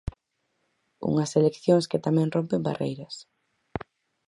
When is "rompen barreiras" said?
2.35-3.15